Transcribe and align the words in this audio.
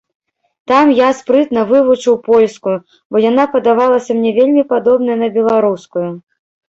Там 0.69 0.85
я 0.99 1.09
спрытна 1.17 1.61
вывучыў 1.71 2.15
польскую, 2.29 2.73
бо 3.15 3.21
яна 3.25 3.45
падавалася 3.53 4.15
мне 4.23 4.31
вельмі 4.39 4.63
падобнай 4.73 5.17
на 5.21 5.29
беларускую. 5.37 6.07